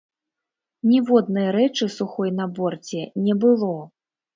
[0.93, 3.73] Ніводнай рэчы сухой на борце не было.